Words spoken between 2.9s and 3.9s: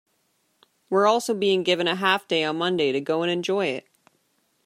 to go and enjoy it.